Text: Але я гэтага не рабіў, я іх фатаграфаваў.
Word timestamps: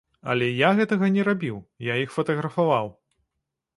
Але 0.33 0.45
я 0.59 0.69
гэтага 0.79 1.09
не 1.19 1.25
рабіў, 1.29 1.59
я 1.91 1.99
іх 2.07 2.17
фатаграфаваў. 2.17 2.93